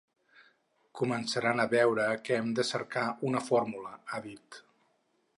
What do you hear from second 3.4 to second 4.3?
fórmula, ha